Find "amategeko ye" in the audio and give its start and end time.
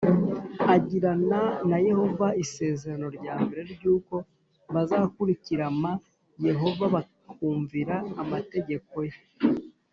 8.21-9.15